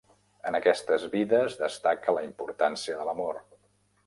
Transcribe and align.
En 0.51 0.55
aquestes 0.59 1.05
vides 1.11 1.57
destaca 1.59 2.17
la 2.19 2.25
importància 2.31 2.99
de 3.03 3.07
l'amor. 3.11 3.41